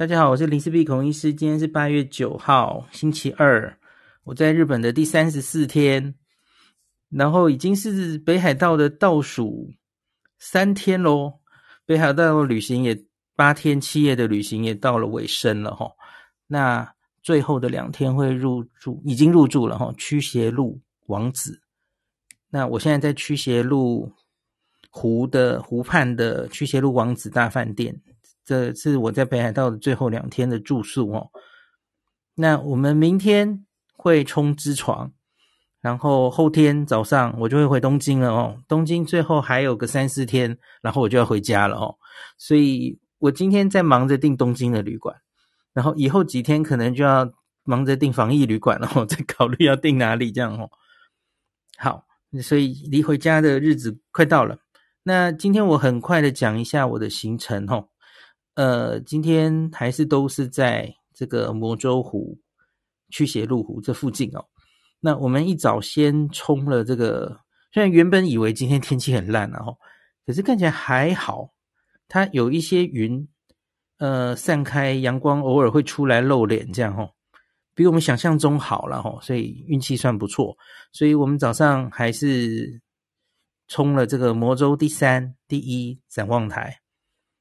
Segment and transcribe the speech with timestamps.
[0.00, 1.34] 大家好，我是林氏璧孔医师。
[1.34, 3.78] 今天是八月九号，星期二，
[4.24, 6.14] 我在日本的第三十四天，
[7.10, 9.74] 然后已经是北海道的倒数
[10.38, 11.42] 三天咯。
[11.84, 12.98] 北海道的旅行也
[13.36, 15.92] 八天七夜的旅行也到了尾声了哈。
[16.46, 19.92] 那最后的两天会入住，已经入住了哈。
[19.98, 21.60] 驱邪路王子，
[22.48, 24.10] 那我现在在驱邪路
[24.88, 28.00] 湖的湖畔的驱邪路王子大饭店。
[28.50, 31.30] 这是我在北海道的最后两天的住宿哦。
[32.34, 33.64] 那我们明天
[33.94, 35.12] 会冲之床，
[35.80, 38.60] 然后后天早上我就会回东京了哦。
[38.66, 41.94] 东京最后还有个三四天，然后我就要回家了哦。
[42.38, 45.14] 所以我今天在忙着订东京的旅馆，
[45.72, 47.30] 然后以后几天可能就要
[47.62, 50.68] 忙着订防疫旅馆了哦，再考虑要订哪里这样哦。
[51.76, 52.04] 好，
[52.42, 54.58] 所以离回家的日子快到了。
[55.04, 57.89] 那今天我很快的讲一下我的行程哦。
[58.60, 62.38] 呃，今天还是都是在这个摩周湖、
[63.08, 64.44] 驱邪路湖这附近哦。
[65.00, 67.40] 那我们一早先冲了这个，
[67.72, 69.64] 虽然原本以为今天天气很烂啊，
[70.26, 71.54] 可是看起来还好。
[72.06, 73.26] 它有一些云，
[73.96, 77.14] 呃，散开，阳光偶尔会出来露脸，这样哦，
[77.74, 80.54] 比我们想象中好了哦，所以运气算不错。
[80.92, 82.82] 所以我们早上还是
[83.68, 86.79] 冲了这个摩周第三、第一展望台。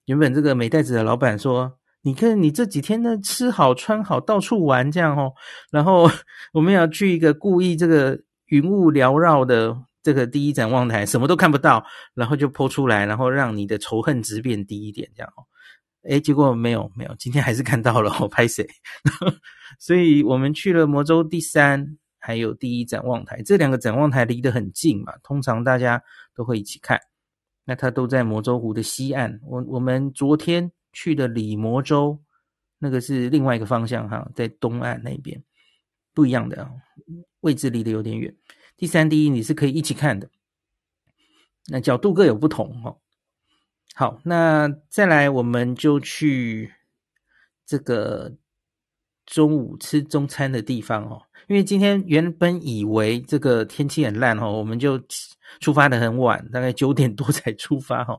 [0.10, 1.72] 原本这个美袋子的老板说
[2.02, 5.32] ：“你看你这几天呢，吃好穿好，到处玩这样哦。
[5.70, 6.10] 然后
[6.52, 15.46] 我们要去一个故意这个云雾缭绕的这个第一展望台，什么都看不到，然后就泼出来，然后让你的仇恨值变低一点这样哦。
[16.10, 18.68] 诶，结果没有没有，今天还是看到了，我拍谁？
[19.78, 21.86] 所以我们去了魔州第三，
[22.18, 26.02] 还有第一展望台，这两个展望台离得很近嘛，通常大家
[26.34, 27.00] 都会一起看。”
[27.70, 29.40] 那它都在摩周湖的西岸。
[29.44, 32.20] 我我们昨天去的里摩周，
[32.80, 35.40] 那个是另外一个方向哈，在东岸那边，
[36.16, 36.68] 不一样的
[37.42, 38.36] 位置离得有点远。
[38.76, 40.28] 第三、第一你是可以一起看的，
[41.68, 42.98] 那角度各有不同哈。
[43.94, 46.74] 好，那再来我们就去
[47.68, 48.36] 这个
[49.30, 55.00] 中午吃中餐的地方哦，因为今天原本以为这个天气很烂哦，我们就。
[55.60, 58.16] 出发的很晚，大概九点多才出发哈。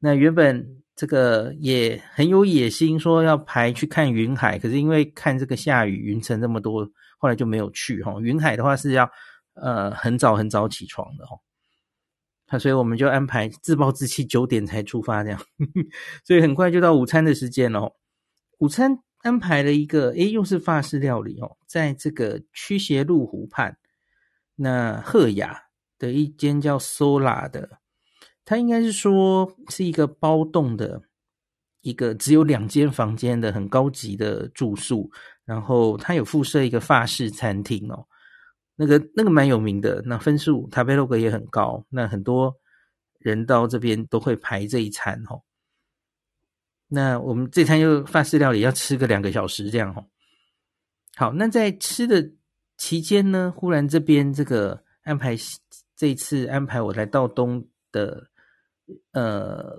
[0.00, 6.84] 那原本这个也很有野心，说要排去看云海，可是因为看这个下雨，云层这么多，
[7.18, 8.18] 后来就没有去哈。
[8.20, 9.08] 云海的话是要
[9.54, 11.36] 呃很早很早起床的哈。
[12.50, 15.40] 那所以我们就安排自暴自弃，九点才出发这样，
[16.26, 17.94] 所以很快就到午餐的时间了。
[18.58, 23.76] 午餐安排了一个，诶，又是法式料理哦，在这个驱邪路湖畔，
[24.56, 25.64] 那赫雅。
[26.00, 27.80] 的一间叫 Sola 的，
[28.44, 31.02] 它应该是说是一个包栋的
[31.80, 35.10] 一个只有两间房间的很高级的住宿，
[35.44, 38.06] 然后它有附设一个法式餐厅哦，
[38.76, 42.54] 那个那个蛮有名的，那分数塔贝洛格也很高，那很多
[43.18, 45.42] 人到这边都会排这一餐哦。
[46.88, 50.04] 那我们这餐又法式料理要吃个两个小时这样哦。
[51.16, 52.32] 好，那在吃的
[52.76, 55.36] 期间呢，忽然这边这个安排。
[56.00, 58.30] 这次安排我来到东的，
[59.10, 59.76] 呃，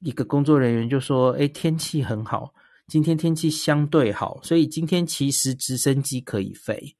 [0.00, 2.52] 一个工作人员就说：“哎，天气很好，
[2.88, 6.96] 今天天气相对好，所以今天其实直升机可以飞。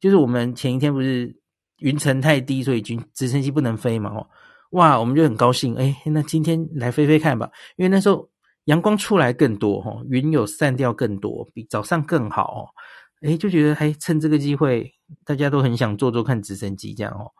[0.00, 1.32] 就是我们前一天不是
[1.78, 4.10] 云层太低，所以军直升机不能飞嘛？
[4.10, 4.28] 哦，
[4.72, 8.28] 哇，我们就很高兴，哎，那今天来飞飞看吧，因为那时候
[8.64, 12.68] 阳光出来更多，哈，云有散掉更多，比早上更好，哦。”
[13.22, 14.92] 哎，就觉得哎，趁这个机会，
[15.24, 17.30] 大家都很想坐坐看直升机这样哦。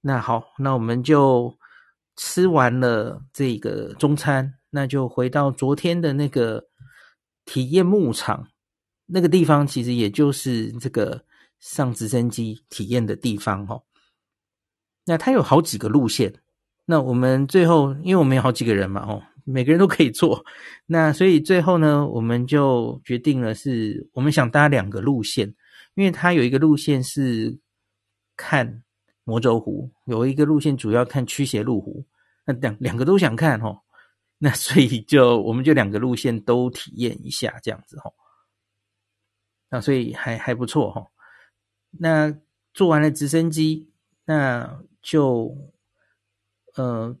[0.00, 1.56] 那好，那我们就
[2.16, 6.66] 吃完了这个中餐，那就回到昨天的那个
[7.44, 8.48] 体验牧场
[9.06, 11.24] 那个地方，其实也就是这个
[11.60, 13.84] 上直升机体验的地方哦。
[15.04, 16.34] 那它有好几个路线，
[16.84, 19.22] 那我们最后因为我们有好几个人嘛哦。
[19.44, 20.44] 每个人都可以坐，
[20.86, 25.54] 那所以最后呢，我们就决定了是，我们想搭两个路线，
[25.94, 27.60] 因为它有一个路线是
[28.36, 28.82] 看
[29.24, 32.06] 魔周湖，有一个路线主要看驱邪路湖，
[32.46, 33.80] 那两两个都想看哦，
[34.38, 38.12] 那所以就我们就两个路线都体验一下这样子齁，
[39.68, 41.08] 那所以还还不错齁，
[41.90, 42.34] 那
[42.72, 43.90] 坐完了直升机，
[44.24, 45.54] 那就
[46.76, 47.16] 呃。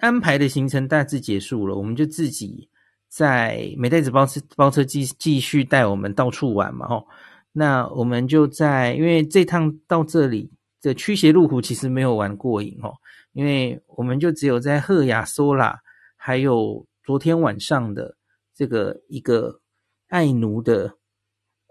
[0.00, 2.68] 安排的行程大致结束了，我们就自己
[3.08, 7.06] 在美代子包车包车继继续带我们到处玩嘛，吼。
[7.52, 12.92] 那我们就在，因为这趟到这里的驱邪路虎其实没有玩过瘾哦，
[13.32, 15.76] 因为我们就只有在赫雅索拉
[16.16, 18.16] 还有昨天晚上的
[18.54, 19.60] 这个一个
[20.08, 20.94] 爱奴的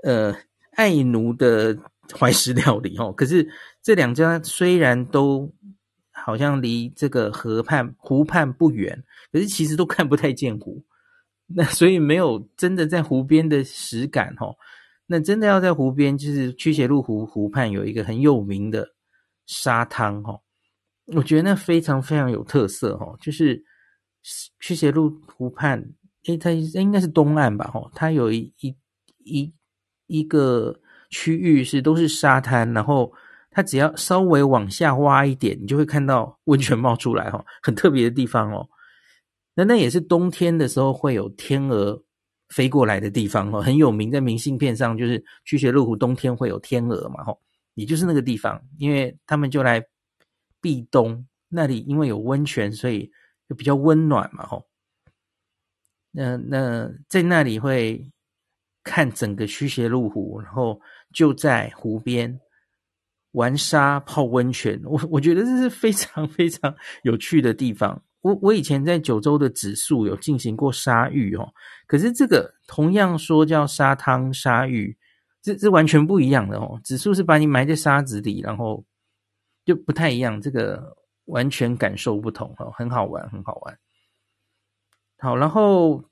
[0.03, 0.35] 呃
[0.71, 1.77] 爱奴的
[2.19, 3.13] 怀石料理哦。
[3.13, 3.47] 可是
[3.81, 5.53] 这两家虽然都
[6.27, 9.01] 好像离这个河畔湖畔不远，
[9.31, 10.83] 可是其实都看不太见湖，
[11.45, 14.53] 那所以没有真的在湖边的实感哦。
[15.06, 18.89] 那真的要在湖边，就是驱邪路湖湖畔有一个很有名的
[19.45, 20.41] 沙滩哦，
[21.15, 23.63] 我觉得那非常非常有特色哦，就是
[24.59, 25.81] 驱邪路湖畔，
[26.25, 27.71] 诶，它应该是东岸吧？
[27.74, 28.75] 哦，它有一一
[29.24, 29.53] 一
[30.07, 30.77] 一个
[31.09, 33.13] 区域是都是沙滩，然后
[33.57, 38.69] 它只要稍微往下挖一点，你就会看到温泉冒出来哦，很特别的地方哦。
[39.56, 42.04] 那那也是冬天的时候会有天鹅。
[42.50, 47.42] 飞过来的地方哦，很有名，在明信片上就是驱邪路湖冬天会有天鹅嘛吼，
[47.74, 49.83] 也就是那个地方，因为他们就来
[50.62, 53.12] 避冬，那里因为有温泉，所以
[53.50, 54.65] 就比较温暖嘛吼。
[56.12, 58.10] 那那在那里会
[58.81, 60.80] 看整个驱邪路湖，然后
[61.13, 62.39] 就在湖边
[63.38, 68.01] 玩沙泡温泉， 我我觉得这是非常非常有趣的地方。
[68.22, 71.48] 我我以前在九州的指宿有进行过沙浴哦，
[71.86, 74.98] 可是这个同样说叫沙汤沙浴，
[75.42, 76.81] 这这完全不一样的哦。
[76.84, 78.84] 指宿是把你埋在沙子里，然后
[79.63, 83.80] 就不太一样，这个完全感受不同哦，很好玩，很好玩。
[85.19, 86.04] 好，然后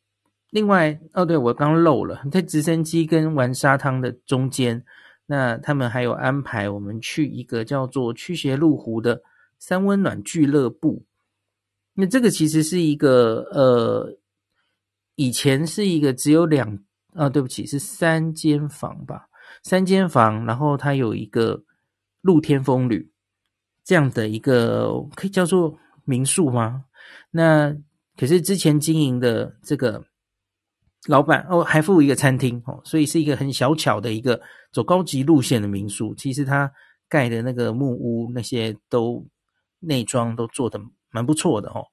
[0.51, 4.85] 另外哦，对，我刚漏了，在直升机跟玩沙汤的中间，
[5.27, 9.21] 那他们还有安排我们去一个叫做驱邪路湖的
[9.57, 11.05] 三温暖俱乐部。
[11.93, 14.17] 那这个其实是一个呃，
[15.15, 16.77] 以前是一个只有两
[17.13, 19.27] 啊，对不起，是三间房吧，
[19.63, 21.63] 三间房，然后它有一个
[22.21, 23.09] 露天风吕
[23.83, 26.85] 这样的一个可以叫做民宿吗？
[27.31, 27.75] 那
[28.17, 30.03] 可是之前经营的这个
[31.07, 34.41] 老板哦，还附一个餐厅哦，所以是一个很小巧的一个
[34.71, 36.13] 走高级路线的民宿。
[36.15, 36.71] 其实它
[37.07, 39.25] 盖的那个木屋那些都
[39.79, 40.79] 内装都做的。
[41.11, 41.87] 蛮不错的哦，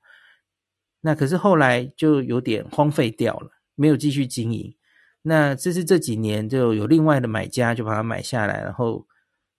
[1.01, 4.75] 那可是后来就有点荒废掉了，没有继续经营。
[5.23, 9.07] 那这是这几年就有另外的买家就把它买下来，然后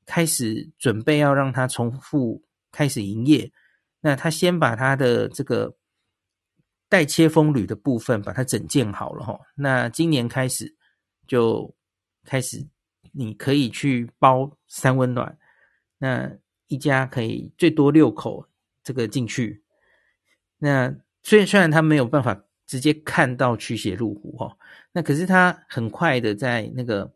[0.05, 3.53] 开始准备要让它重复开始营业。
[4.01, 5.73] 那他先把他的这个
[6.93, 9.39] 带切风铝的部分把它整建好了哈。
[9.55, 10.75] 那今年开始
[11.25, 11.73] 就
[12.23, 12.63] 开始
[13.11, 15.35] 你可以去包三温暖，
[15.97, 16.31] 那
[16.67, 18.47] 一家可以最多六口。
[18.85, 19.63] 这个进去，
[20.57, 24.57] 那虽然虽然他没有办法直接看到驱邪路湖哈，
[24.91, 27.09] 那可是他很快的在那个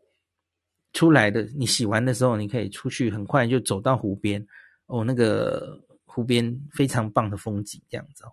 [0.94, 4.42] 出来的，你洗完的时候，你可以出去，很快就走到湖边
[4.86, 8.32] 哦，那个湖边非常棒的风景，这样子哦。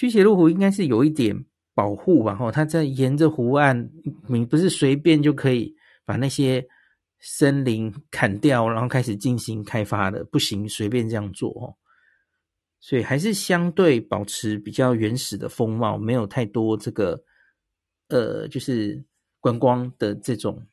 [0.00, 1.44] 驱邪路湖应该是有一点
[1.74, 2.34] 保护吧？
[2.34, 3.90] 哈，它在沿着湖岸，
[4.28, 5.76] 你不是随便就可以
[6.06, 6.66] 把那些
[7.18, 11.76] 森林砍掉，然后开始进行开发的，不行，随便这样做哦。
[12.78, 17.22] 所以还是相对保持比较原始的风貌，没有太多这个，
[18.08, 19.04] 呃，就是
[19.38, 20.66] 观光的这种，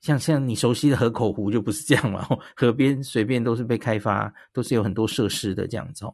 [0.00, 6.12] 像像你熟悉的河口湖就不是这样了，河边随便都是被开发，都是有很多设施的这样子哦。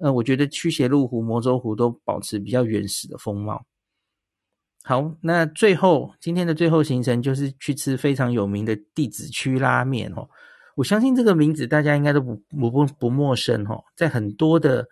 [0.00, 3.64] 呃，我觉得驱邪路湖、魔州湖都保持比较原始的风貌。
[4.82, 10.26] 好，那最后今天的最后行程就是去吃非常有名的地子区拉面哦。
[10.74, 14.88] 我相信这个名字大家应该都不不不不陌生哈，在很多的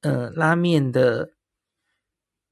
[0.00, 1.28] 呃拉面的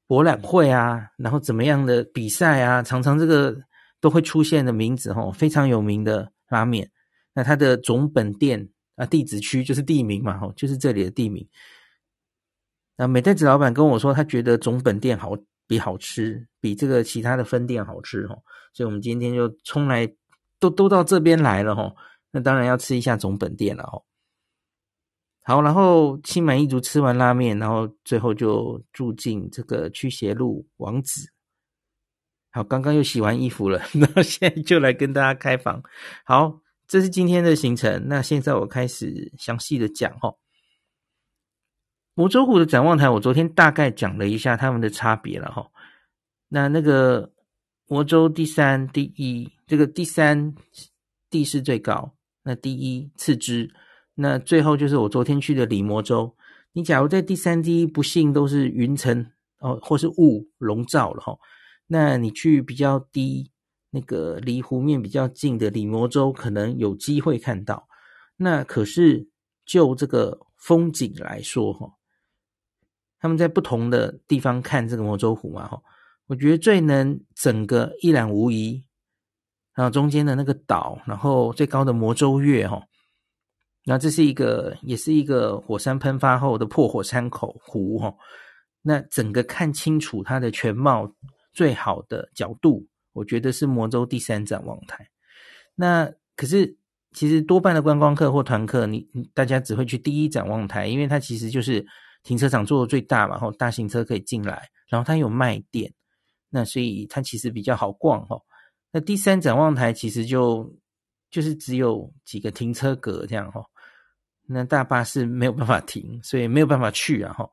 [0.06, 3.56] 博览会啊，然后怎么样的比赛啊，常常这个
[3.98, 6.90] 都会出现的名字哈，非常有名的拉面。
[7.32, 8.68] 那它的总本店
[9.00, 11.48] 啊，地址区就是地名嘛，吼，就是这里的地名。
[12.96, 15.34] 那美代子老板跟我说，他觉得总本店好
[15.66, 18.42] 比好吃，比这个其他的分店好吃哦，
[18.74, 20.06] 所以我们今天就冲来
[20.58, 21.96] 都都到这边来了吼。
[22.30, 24.04] 那当然要吃一下总本店了哦。
[25.44, 31.32] 好，然后心满意足吃完拉面，然后最后就住进这个驱邪路王子。
[32.52, 35.82] 好，刚刚又洗完衣服了， 那现在就来跟大家开房。
[36.24, 38.08] 好，这是今天的行程。
[38.08, 40.34] 那现在我开始详细的讲哦。
[42.14, 45.70] 魔州湖的展望台，我昨天大概讲了一下他们的差别了哈。
[46.48, 47.32] 那那个
[47.86, 50.52] 魔州第三、第一，这个第三
[51.30, 52.12] 地势最高。
[52.42, 53.72] 那第一次之，
[54.16, 56.34] 那最后就是我昨天去的里魔州。
[56.72, 59.30] 你假如在第三、第一不幸都是云层
[59.60, 61.38] 哦，或是雾笼罩了哈，
[61.86, 63.52] 那你去比较低、
[63.90, 67.86] 那个离湖面比较近的里魔州，可能有机会看到。
[68.36, 69.28] 那可是
[69.66, 71.92] 就这个风景来说哈，
[73.18, 75.82] 他们在不同的地方看这个魔州湖嘛哈，
[76.26, 78.84] 我觉得最能整个一览无遗。
[79.72, 82.82] 然后中间的那个岛，然后最高的魔州岳哈，
[83.86, 88.12] 那这是一个，也是一个火山喷发后的破火山口湖哈。
[88.82, 91.10] 那整个看清楚它的全貌
[91.52, 95.08] 最好的角度，我觉得是魔州第三展望台。
[95.74, 96.76] 那可是
[97.12, 101.84] 其实多半的观光客或团客，你大家只会去第一展望台，因为它其实就是
[102.22, 105.92] 停车场做的最大嘛，然后大型车可以进来，然后它有卖店，
[106.48, 108.40] 那所以它其实比较好逛哈。
[108.92, 110.76] 那第三展望台其实就
[111.30, 113.64] 就是只有几个停车格这样哈，
[114.46, 117.48] 那大巴是没有办法停，所以没有办法去啊哈。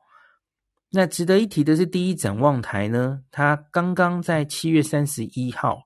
[0.90, 5.82] 那值得一提的是，第一展望台呢，它刚刚在七月三十一号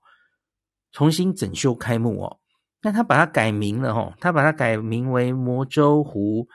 [0.93, 2.39] 重新整修开幕哦。
[2.83, 6.47] 那它把它改名了哈，它把它改名为魔州湖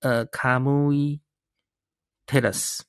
[0.00, 1.20] 呃卡姆伊
[2.26, 2.84] 特拉斯。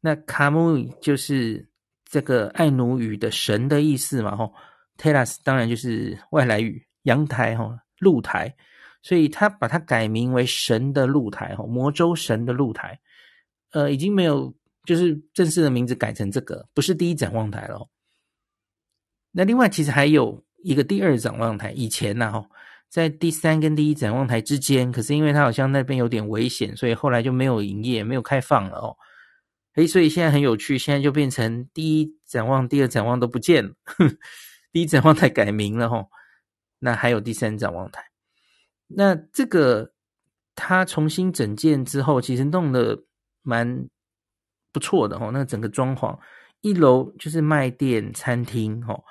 [0.00, 1.70] 那卡姆伊就是
[2.04, 4.50] 这个爱奴语的神的意思嘛哈。
[4.96, 8.54] Terrace 当然就是外来语，阳台哈，露台，
[9.02, 13.00] 所以他把它改名为神的露台哈，魔州神的露台，
[13.72, 17.88] 呃，已经没有就是正式的名字改成这个，不是第一展望台了。
[19.32, 22.46] 那另外其实还有一个第二展望台，以前呢哈，
[22.88, 28.96] 在第三跟第一展望台之间，可是因为它好像那边有点危险，所以后来就没有营业，没有开放了哦。
[29.74, 33.72] 诶，所以现在很有趣，现在就变成第一展望、第二展望都不见了。
[34.72, 36.06] 第一展望台改名了哈，
[36.80, 38.04] 那还有第三展望台，
[38.88, 39.92] 那这个
[40.56, 43.04] 它重新整建之后，其实弄得
[43.50, 43.88] 蛮
[44.72, 45.30] 不错的齁。
[45.32, 46.16] 那整个装潢，
[46.60, 49.02] 一楼就是卖店、餐厅齁，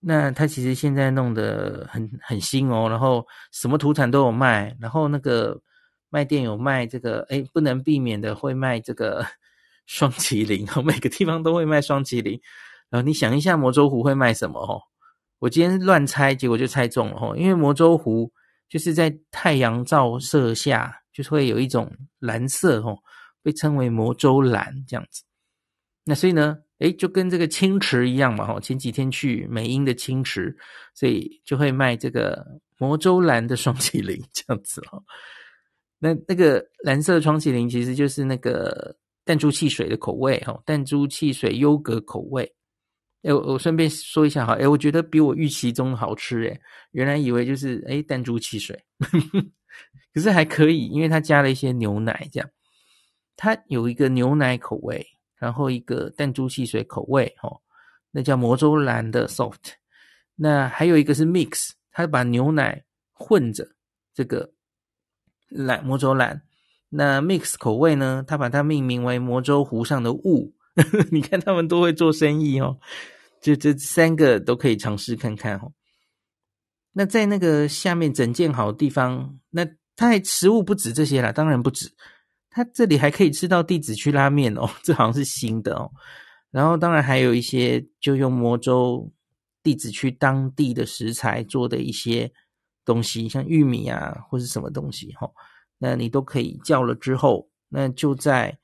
[0.00, 5.60] 那它其实现在弄得很很新哦，然后什么土产都有卖，然后那个
[6.08, 9.26] 卖店有卖这个，诶，不能避免的会卖这个
[9.86, 12.40] 双麒麟，每个地方都会卖双麒麟。
[12.90, 14.80] 然后你想一下，魔州湖会卖什么哦？
[15.40, 17.34] 我今天乱猜，结果就猜中了齁。
[17.34, 18.32] 因为魔州湖
[18.68, 22.96] 就是在太阳照射下，就是会有一种蓝色齁，
[23.44, 25.22] 被称为魔州蓝这样子。
[26.04, 28.58] 那所以呢，诶，就跟这个青池一样嘛哈。
[28.58, 30.56] 前几天去美瑛的青池，
[30.94, 32.44] 所以就会卖这个
[32.78, 35.02] 魔州蓝的双麒麟这样子齁。
[35.98, 42.54] 那那个蓝色的双麒麟其实就是那个弹珠汽水的口味哈，弹珠汽水优格口味。
[43.22, 46.60] 哎，我顺便说一下哈，哎，我觉得比我预期中好吃哎，
[46.90, 48.78] 原来以为就是哎弹珠汽水，
[50.12, 52.50] 可是还可以，因为它加了一些牛奶这样，
[53.36, 57.60] 它有一个牛奶口味，然后一个弹珠汽水口味哦，
[58.10, 59.72] 那叫魔州蓝的 soft，
[60.36, 63.68] 那还有一个是 mix，它把牛奶混着
[64.14, 64.52] 这个
[65.48, 66.42] 蓝魔州蓝，
[66.88, 70.54] 那 mix 口味呢，它把它命名为魔州湖上的雾，
[71.10, 72.78] 你看他们都会做生意哦。
[73.40, 75.72] 就这三个都可以尝试看看哦。
[76.92, 81.92] 那在那个下面整件好地方，那它还食物不止这些啦，当然不止。
[82.54, 85.90] 它这里还可以吃到地址区拉面哦，这好像是新的哦。
[86.50, 89.12] 然后当然还有一些就用魔州
[89.62, 92.32] 地址区当地的食材做的一些
[92.84, 95.28] 东西，像玉米啊或是什么东西哈。
[95.78, 98.56] 那你都可以叫了之后，那就在。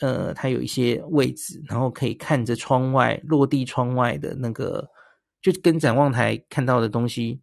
[0.00, 4.88] 呃，它有一些位置，然后可以看着窗外落地窗外的那个，
[5.40, 7.40] 就跟展望台看到的东西。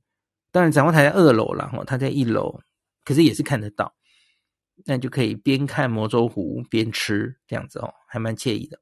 [0.52, 2.60] 当然，展望台在二楼啦，它在一楼，
[3.06, 3.94] 可是也是看得到。
[4.86, 8.80] 那就可以边看魔州湖边吃，这样子哦，还蛮惬意的。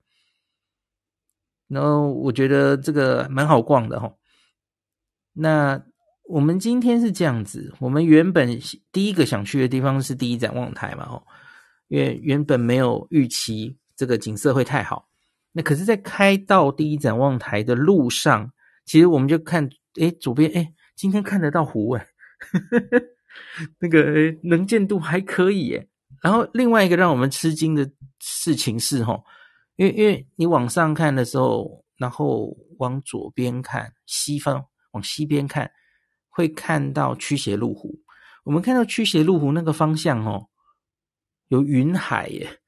[1.67, 4.13] 然后我觉得这个蛮好逛的哈。
[5.33, 5.83] 那
[6.23, 8.59] 我们今天是这样子，我们原本
[8.91, 11.23] 第一个想去的地方是第一展望台嘛，哦。
[11.89, 15.07] 因为原本没有预期这个景色会太好，
[15.53, 18.51] 那可是，在开到第一展望台的路上，
[18.83, 22.05] 其实我们就看，诶，左边，诶，今天看得到湖，诶，
[23.79, 25.87] 那个能见度还可以，耶。
[26.21, 29.21] 然后另外一个让我们吃惊的事情是，哈，
[29.75, 35.69] 因为因为你往上看的时候，然后往左边看，西方往西边看，
[36.29, 37.99] 会看到驱邪路湖。
[38.43, 40.47] 我们看到驱邪路湖那个方向，哦。
[41.49, 42.59] 有云海耶，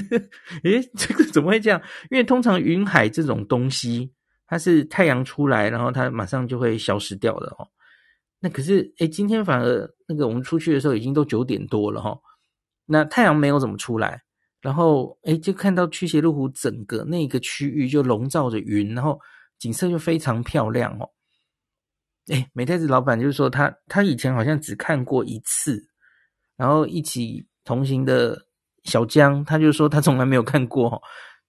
[0.62, 1.80] 诶，这个怎么会这样？
[2.10, 4.12] 因为通常云海这种东西，
[4.46, 7.66] 它是太阳出来，然后它马上就会消失掉的哦。
[8.48, 12.18] 可是，诶，今天反而那个我们出去的时候已经都九点多了哈，
[12.86, 14.22] 那太阳没有怎么出来，
[14.60, 19.20] 然后诶，就看到驱邪路湖整个那个区域就笼罩着云，然后
[19.58, 21.10] 景色就非常漂亮哦。
[22.28, 25.88] 诶，美太子老板就是说他他以前好像只看过一次，
[26.56, 27.46] 然后一起。
[27.66, 28.46] 同行的
[28.84, 31.02] 小江，他就说他从来没有看过，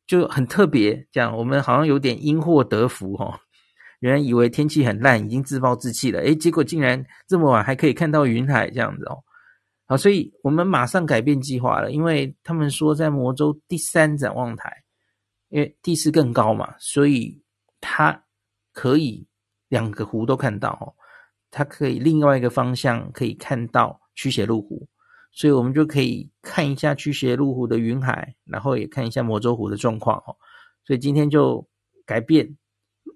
[0.07, 3.39] 就很特别，这样我们好像有点因祸得福哈。
[3.99, 9.23] 原来以为天气很烂，已经自暴自弃了，诶，结果竟然这么晚还可以看到云海这样子哦。
[9.87, 14.71] 好，所以我们马上改变计划了，因为他们说在魔州第三展望台，
[15.49, 17.41] 因为地势更高嘛，所以
[17.81, 18.23] 它
[18.73, 19.25] 可以
[19.69, 20.93] 两个湖都看到哦。
[21.49, 24.87] 它可以另外一个方向可以看到驱邪路湖，
[25.31, 30.35] 所以我们就可以看一下驱邪路湖的云海，然后也看一下魔州湖的状况哦。
[30.85, 31.67] 所以今天就
[32.05, 32.55] 改变。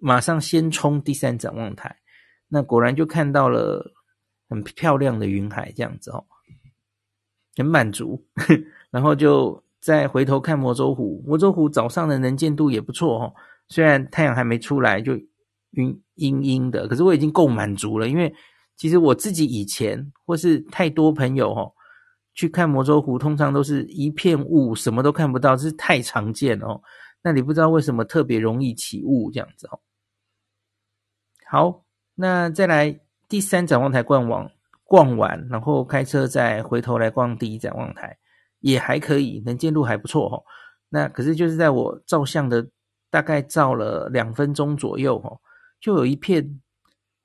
[0.04, 1.96] 马上先冲第三展望台，
[2.48, 3.94] 那果然就看到了
[4.50, 6.26] 很漂亮的云海，这样子哦，
[7.56, 8.26] 很满足。
[8.90, 13.34] 然后就再回头看魔州湖，魔州湖早上的能见度也不错哦，
[13.70, 15.14] 虽然太阳还没出来，就
[15.70, 18.10] 云阴阴的，可是我已经够满足了。
[18.10, 18.34] 因为
[18.76, 21.72] 其实我自己以前或是太多朋友哦，
[22.34, 26.82] 去看魔州湖，通常都是一片雾，什么都看不到，这是太常见哦。
[27.22, 29.80] 那你不知道为什么特别容易起雾这样子哦。
[31.52, 31.84] 好，
[32.16, 34.50] 那再来第三展望台逛完，
[34.86, 38.18] 逛完，然后开车再回头来逛第一展望台，
[38.62, 40.42] 也还可以，能见度还不错哦。
[40.88, 42.66] 那可是就是在我照相的
[43.10, 45.42] 大概照了两分钟左右哦，
[45.82, 46.62] 就有一片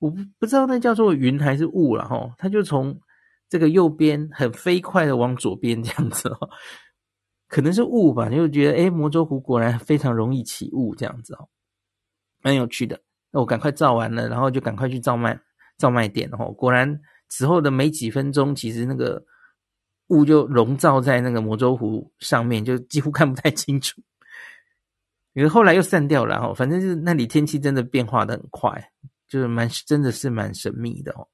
[0.00, 3.00] 我不不知道那叫做云还是雾了哈，它就从
[3.48, 6.50] 这个右边很飞快的往左边这样子哦，
[7.46, 11.48] 可能是雾吧，就觉得诶，魔州湖果然非常容易起雾这样子哦，
[12.42, 13.00] 蛮有趣的。
[13.36, 15.38] 那我赶快照完了，然后就赶快去照卖
[15.76, 16.50] 照卖点哦。
[16.52, 19.22] 果然此后的没几分钟，其实那个
[20.06, 24.00] 雾就笼罩在那个魔州湖上面，就几乎 看不太清楚。
[25.34, 28.90] 因为后来又散掉了哦，反正就是那里天气真的变化的很快，
[29.28, 31.28] 就是蛮真的是蛮神秘的哦。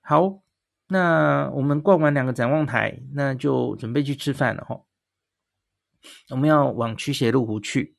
[0.00, 0.42] 好，
[0.88, 4.80] 那我们逛完两个展望台，那就准备去吃饭了哈。
[6.30, 7.95] 我们要往驱邪路湖去。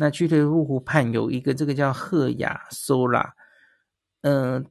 [0.00, 3.32] 那驱邪路湖畔有一个这个叫赫雅 Solar，
[4.20, 4.64] 嗯，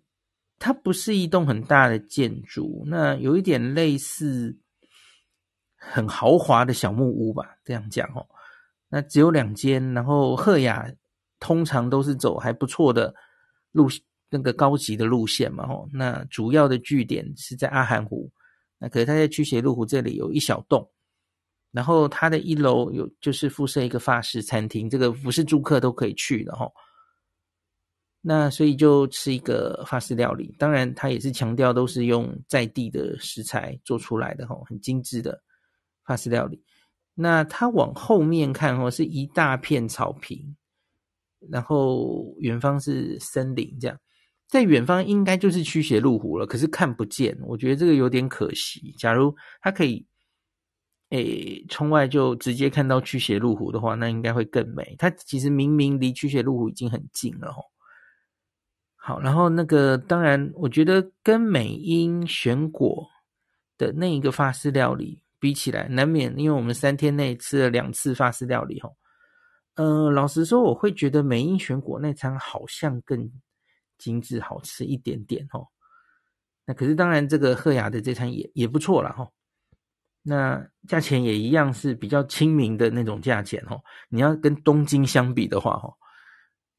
[0.58, 4.58] 它不是一栋很大的建筑，那有一点类似
[5.76, 8.26] 很豪华的小木屋吧，这样讲哦。
[8.88, 10.90] 那只有两间，然后赫雅
[11.42, 13.14] 通常都是走还不错的
[13.74, 13.90] 路，
[14.30, 15.90] 那个高级的路线嘛，吼。
[15.92, 18.32] 那主要的据点是在阿寒湖，
[18.80, 20.90] 那可是它在驱邪路湖这里有一小栋。
[21.78, 26.68] 然后它的一楼有就是附设一个法式餐厅，这个不是住客都可以去的齁。
[28.20, 35.40] 那所以就吃一个法式料理，当然它也是强调都是用在地的食材做出来的齁，很精致的
[36.04, 36.60] 法式料理。
[37.14, 40.56] 那它往后面看哦，是一大片草坪，
[41.52, 43.96] 然后远方是森林，这样
[44.48, 48.96] 在远方应该就是驱邪路虎了，可是看不见，我觉得这个有点可惜。
[48.98, 50.04] 假如它可以。
[51.10, 54.96] 诶，窗外就直接看到驱邪路虎的话，那应该会更美。
[55.00, 57.64] 它其实明明离驱邪路虎已经很近了吼。
[58.96, 63.08] 好，然后那个当然，我觉得跟美英选果
[63.78, 68.98] 的那一个法式料理比起来，难免因为我们三天内吃了两次法式料理吼。
[69.76, 73.32] 呃，老实说，我会觉得美英选果那餐好像更
[73.98, 75.70] 精致好吃一点点吼。
[76.66, 79.32] 那可是当然，这个鹤雅的这餐也也不错啦吼。
[80.30, 83.82] 那价钱也一样是比较亲民的那种价钱哦。
[84.10, 85.96] 你要跟东京相比的话哦，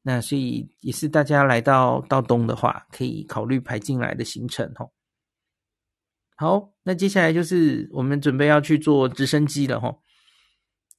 [0.03, 4.91] 那所以也是大家来到到东的话，可以考虑排进来的行程哦。
[6.35, 9.97] 好，那接下来就是我们准备要去坐直升机了哦。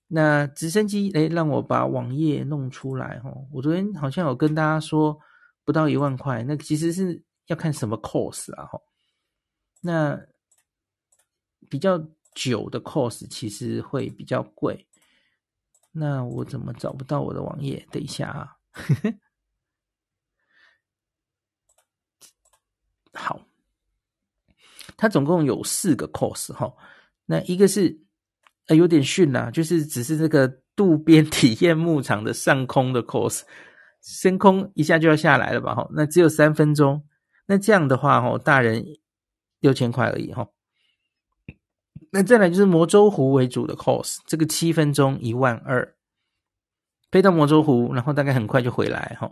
[0.09, 3.47] 那直升机，诶，让我把网页弄出来哦。
[3.53, 5.17] 我昨天好像有跟大家说
[5.65, 8.81] 不到一万块，那其实是要看什么 course 啊哈。
[9.81, 10.21] 那
[11.69, 12.05] 比较。
[12.35, 14.87] 酒的 course 其实会比较贵，
[15.93, 17.87] 那我怎么找不到我的网页？
[17.91, 18.57] 等一下啊，
[23.13, 23.41] 好，
[24.97, 26.73] 它总共有四个 course 哈，
[27.27, 28.01] 那一个是
[28.67, 33.43] 呃有点逊啦，就是只是这个渡边 体验牧场的上空的 course，
[34.01, 37.05] 升空一下就要下来了吧哈，那只有三分钟，
[37.47, 38.85] 那这样的话哈，大人
[39.59, 40.49] 六千块而已哈。
[42.13, 45.95] 那再来就是魔州湖为主的 course，这个七分钟一万二，
[47.11, 49.31] 飞到魔州湖，然后大概很快就回来哈。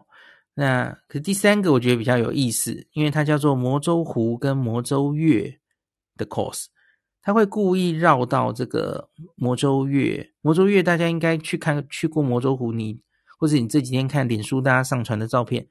[0.54, 5.58] 那可是第三个我觉得比较有意思，因为它叫做魔州湖跟魔州月
[6.16, 6.66] 的 course，
[7.22, 10.32] 它会故意绕到这个魔州月。
[10.40, 13.00] 魔州月大家应该去看去过魔州湖，你
[13.38, 15.66] 或者你这几天看脸书大家上传的照片，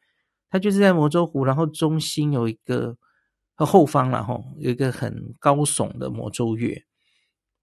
[0.50, 2.98] 它就是在魔州湖，然后中心有一个
[3.56, 6.84] 和后方然后有一个很高耸的魔州月。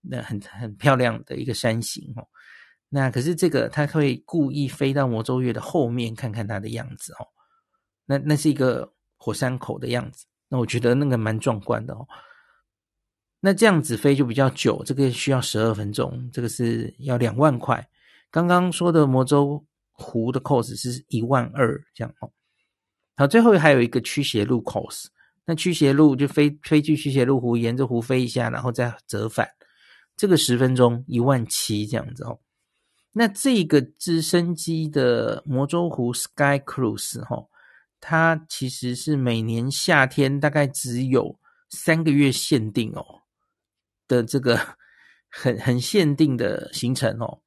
[0.09, 2.27] 那很很漂亮的一个山形哦，
[2.89, 7.29] 那可是这个他会故意飞到魔州月的后面看看它的样子哦。
[8.07, 12.07] 那那是一个火山口的样子，那我觉得那个蛮壮观的哦。
[13.41, 17.89] 那这样子飞就比较久，这个需要十二分钟，这个是要两万块。
[18.31, 22.31] 刚刚说的魔州湖的 course 是一万二这样哦。
[23.17, 25.07] 好，最后还有一个驱邪路 cos，
[25.47, 29.49] 那驱邪路就飞飞去驱邪路湖，沿着湖飞一下，然后再折返，
[30.17, 32.41] 这个十分钟一万七这样子哦。
[33.13, 37.47] 那这个直升机的魔州湖 Sky Cruise 哈，
[38.01, 41.39] 它其实是每年夏天大概只有
[41.71, 43.23] 三个月限定哦
[44.09, 44.61] 的这个
[45.29, 47.41] 很很限定的行程哦。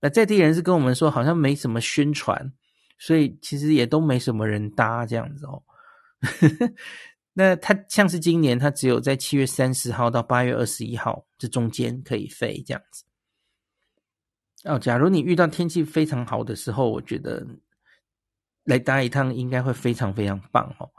[0.00, 2.52] 那在地人是跟我们说，好像没什么宣传，
[2.98, 5.62] 所以其实也都没什么人搭这样子哦。
[7.38, 13.04] 那它像是今年，它只有在七月三十号到八月二十一号这中间可以飞这样子。
[14.64, 17.46] 哦，假如你遇到天气非常好的时候，我觉得
[18.64, 20.90] 来搭一趟应该会非常非常棒哦。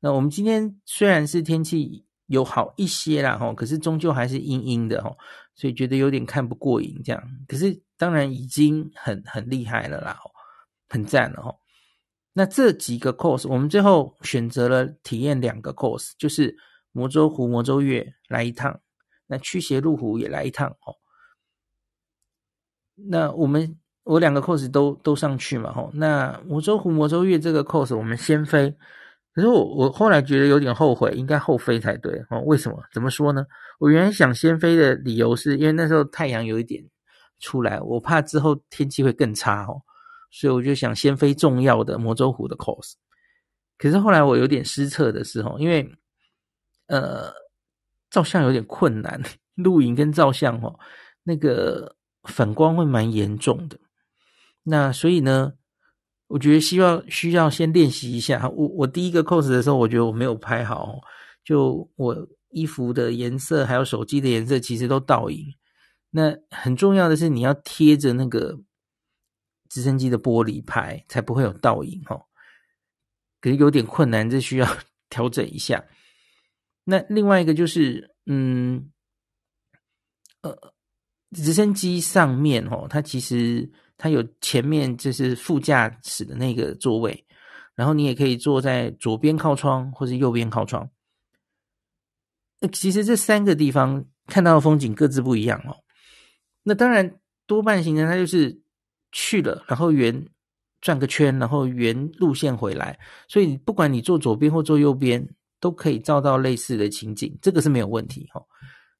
[0.00, 5.14] 那我们今天虽然是天气有好一些啦，哈，可是终究还是阴阴的哈，
[5.54, 7.22] 所以觉得有点看不过瘾这样。
[7.46, 10.18] 可是当然已经很很厉害了啦，
[10.88, 11.54] 很赞了哈。
[12.34, 16.56] 那这几个 course，我们最后选择了体验两个 course，就是
[16.92, 18.80] 魔州湖、魔州月来一趟，
[19.26, 20.96] 那驱邪路湖也来一趟哦。
[22.94, 25.90] 那我们我两个 course 都都上去嘛，吼。
[25.94, 28.74] 那魔州湖、魔州月这个 course 我们先飞，
[29.34, 32.40] 可是我我后来觉得有点后悔，应该后飞才对哦。
[32.46, 32.82] 为什么？
[32.92, 33.44] 怎么说呢？
[33.78, 36.84] 我原来想先飞的理由是因为那时候太阳有一点
[37.40, 39.82] 出来，我怕之后天气会更差哦，
[40.32, 42.94] 所以我就想先飞重要的魔州湖的 course。
[43.78, 45.88] 可是后来我有点失策的时候，因为
[46.88, 47.32] 呃
[48.10, 49.22] 照相有点困难，
[49.54, 50.76] 录影跟照相哦
[51.22, 51.94] 那个。
[52.28, 53.76] 反光会蛮严重的，
[54.62, 55.54] 那所以呢，
[56.28, 58.48] 我觉得希望需要先练习一下。
[58.50, 61.00] 我我第一个 course 的时候，我觉得我没有拍好，
[61.44, 62.16] 就我
[62.50, 65.44] 衣服的颜色还有手机的颜色其实都倒影。
[66.10, 68.56] 那很重要的是你要贴着那个
[69.72, 72.26] 直升机的玻璃拍，才不会有倒影哦。
[73.40, 74.68] 可是有点困难，这需要
[75.08, 75.84] 调整一下。
[76.84, 78.90] 那另外一个就是，嗯，
[80.42, 80.72] 呃。
[81.34, 87.26] 直升机上面哦，它其实它有前面就是副驾驶的那个座位，
[87.74, 90.90] 然后你也可以坐在左边靠窗或是右边靠窗。
[92.60, 95.74] 那其实这三个地方看到的风景各自不一样哦。
[96.64, 98.60] 那当然多半行程它就是
[99.12, 100.26] 去了，然后圆
[100.80, 102.98] 转个圈，然后原路线回来，
[103.28, 105.24] 所以不管你坐左边或坐右边，
[105.60, 108.42] 都可以照到类似的情景，这个是没有问题哈。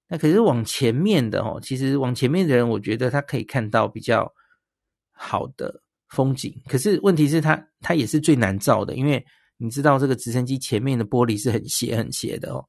[0.08, 4.30] 那可是往前面的哦，其实往前面的人，我觉得他可以看到比较
[5.10, 6.54] 好的风景。
[6.68, 9.24] 可是问题是他，他也是最难照的，因为
[9.56, 12.62] 你知道这个直升机前面的玻璃是很斜很斜的哦，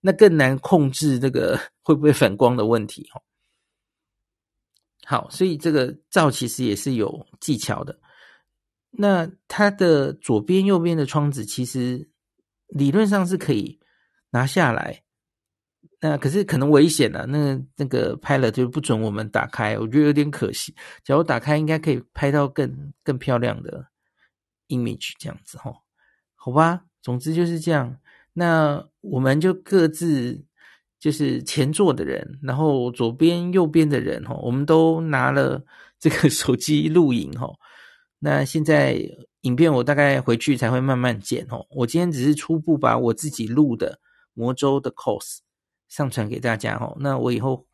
[0.00, 3.22] 那更难控制这个会不会反光的问题哦。
[5.04, 7.98] 好，所以这个照其实也是有技巧的。
[8.90, 12.08] 那它的左边、右边的窗子其实
[12.68, 13.80] 理论上是可以
[14.30, 15.02] 拿下来。
[16.00, 20.74] 那可是可能危险啊，那那个 pilot 就不准我们打开，我觉得有点可惜。
[21.04, 23.86] 假如打开，应该可以拍到更更漂亮的
[24.68, 25.72] image，这样子齁，
[26.34, 26.84] 好吧。
[27.02, 27.96] 总之就是这样。
[28.32, 30.44] 那我们就各自
[31.02, 35.60] 就是前座的人，然后左边、右边的人哈，我们都拿了
[35.98, 37.52] 这个手机录影哈。
[38.20, 38.96] 那现在
[39.40, 41.66] 影片我大概回去才会慢慢剪哦。
[41.70, 43.98] 我今天只是初步把我自己录的
[44.32, 45.38] 魔州的 course。
[45.88, 47.66] 上传给大家哦，那我以后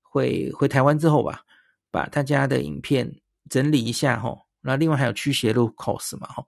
[0.00, 1.42] 会回台湾之后吧，
[1.90, 3.14] 把大家的影片
[3.50, 4.34] 整理一下哈。
[4.62, 6.46] 那另外还有驱邪路 course 嘛哈，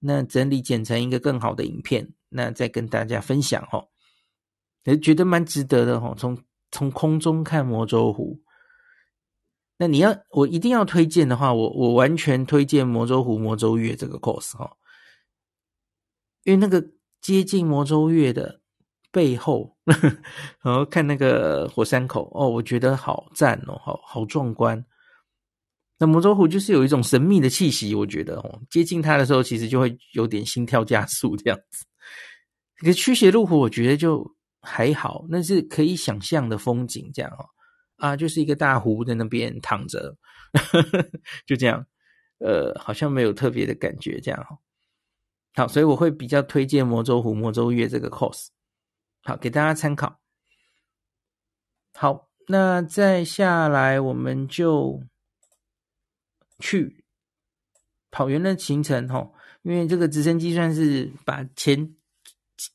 [0.00, 3.82] 那整理剪成一个更好的影片，那再跟大家分享哈。
[4.84, 6.38] 也觉得蛮值得的哈，从
[6.70, 8.40] 从空中看魔州湖。
[9.78, 14.76] 那你要我一定要推荐的话，我我完全推荐魔州湖魔州月这个 course 哈，
[16.44, 16.84] 因为那个
[17.20, 18.60] 接近魔州月的。
[19.14, 19.76] 背后，
[20.62, 24.82] 然后看那个火山口哦，我觉得好赞哦，好好壮观。
[25.98, 31.84] 那魔州湖就是有一种神秘的气息，我觉得哦，接近它的时候，其实就会有点心跳加速这样子。
[32.78, 34.26] 可是驱邪路湖，我觉得就
[34.62, 37.44] 还好，那是可以想象的风景，这样哦
[37.96, 40.16] 啊，就是一个大湖在那边躺着，
[41.46, 41.84] 就这样，
[42.38, 44.58] 呃，好像没有特别的感觉，这样哦。
[45.54, 48.46] 好，所以我会比较推荐魔州湖、魔州月这个 course。
[49.22, 50.18] 好，给大家参考。
[51.94, 55.02] 好，那再下来我们就
[56.58, 57.04] 去
[58.10, 61.94] 跑完的行程吼，因为这个直升机算是把前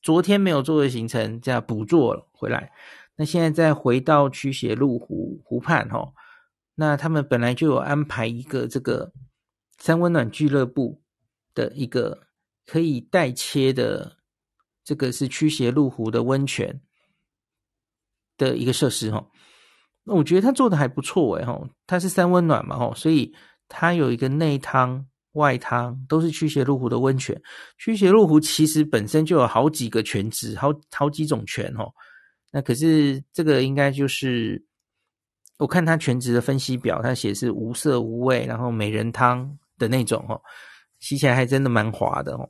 [0.01, 2.71] 昨天没有做的行程这样补做了回来。
[3.15, 6.13] 那现在再回到驱邪路湖湖畔吼，
[6.75, 9.11] 那他们本来就有安排一个这个
[9.77, 11.01] 三温暖俱乐部
[11.55, 12.27] 的一个
[12.65, 14.17] 可以代切的，
[14.83, 16.79] 这个是驱邪路湖的温泉
[18.37, 19.27] 的一个设施哈。
[20.03, 23.35] 那我觉得他做的还不错诶吼，它是三温暖嘛吼，所以
[23.67, 25.07] 它有一个内汤
[25.37, 27.41] 外汤都是驱邪入湖的温泉。
[27.77, 31.89] 驱邪入湖其实本身就有好几个泉质，好好几种泉哦。
[32.51, 34.63] 那可是这个应该就是
[35.57, 40.41] 我看它全职的分析表，它写是无色无味，然后美人汤的那种哦，
[40.99, 42.49] 洗起来还真的蛮滑的哦，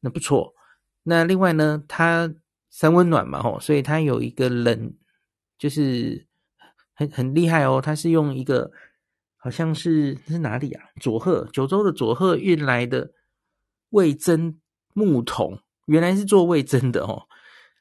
[0.00, 0.54] 那不错。
[1.02, 2.32] 那另外呢，它
[2.70, 4.92] 三温暖嘛吼，所以它有一个冷，
[5.58, 6.26] 就是
[6.94, 8.70] 很很厉害哦，它是用一个
[9.46, 10.82] 好像是是哪里啊？
[11.00, 13.12] 佐贺九州的佐贺运来的
[13.90, 14.56] 味噌
[14.92, 17.28] 木桶，原来是做味噌的哦，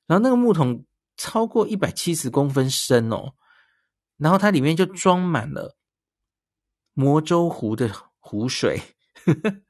[0.05, 0.85] 然后那个木桶。
[1.17, 3.35] 超过一百七十公分深哦，
[4.17, 5.77] 然后它里面就装满了
[6.93, 8.81] 魔州湖的湖水，
[9.23, 9.61] 呵呵，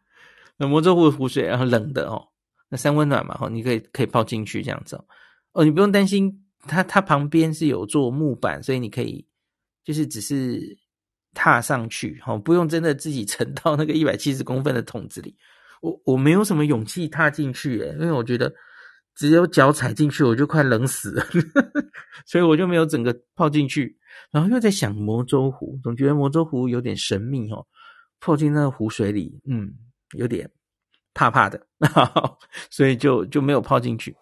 [0.57, 2.29] 那魔州湖的湖水，然后冷的哦，
[2.69, 5.05] 那三温暖嘛，哦，你可以可以泡进去这样子哦，
[5.51, 9.23] 哦，你不用担心，它它旁边是有做木板，所以你可以
[9.83, 10.75] 就是只是
[11.35, 15.35] 踏上去，哦，不用真的自己沉到那个 一百七十公分的桶子里，
[15.81, 18.51] 我我没有什么勇气踏进去，因为我觉得。
[19.17, 21.25] 只有脚踩进去，我就快冷死了，
[22.27, 23.97] 所以我就没有整个泡进去。
[24.29, 27.65] 然后又在想魔州湖，总觉得魔州湖有点神秘哦，
[28.19, 29.73] 泡进那个湖水里，嗯，
[30.17, 30.51] 有点
[31.13, 31.65] 怕怕的，
[32.69, 34.13] 所以就就没有泡进去。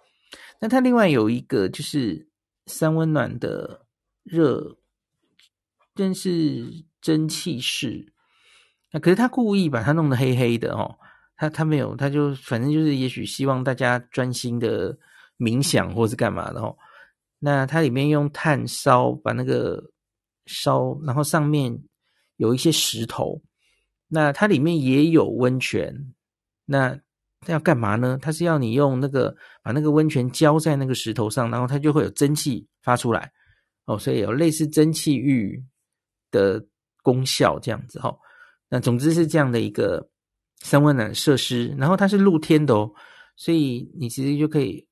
[0.61, 2.27] 那它另外有一个就是
[2.67, 3.83] 三温暖的
[4.23, 4.77] 热，
[5.95, 6.67] 但是
[7.03, 8.11] 蒸汽室。
[8.91, 10.97] 那可是他故意把它弄得黑黑的哦。
[11.35, 14.97] 他他没有，他就反正就是，也许希望大家专心的
[15.37, 16.75] 冥想或是干嘛的哦。
[17.39, 19.83] 那它里面用炭烧，把那个
[20.45, 21.77] 烧，然后上面
[22.37, 23.41] 有一些石头。
[24.07, 26.13] 那它里面也有温泉。
[26.65, 26.97] 那
[27.47, 28.17] 要干嘛呢？
[28.21, 33.29] 它是要你用那个把那个温泉浇在那个石头上，然后它就会有蒸汽发出来
[33.85, 35.61] 哦，所以有类似蒸汽浴
[36.31, 36.63] 的
[37.03, 38.17] 功效这样子哈。
[38.69, 40.09] 那总之是这样的一个。
[40.65, 42.89] 三温暖设施，然后它是露天的哦，
[43.35, 44.87] 所以你其实就可以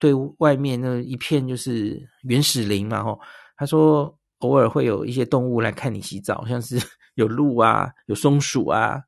[0.00, 3.20] 对外面那一片就是原始林嘛吼。
[3.56, 6.76] 他说偶尔会有一些动物来看你洗澡，像是
[7.14, 9.00] 有鹿啊，有松鼠啊，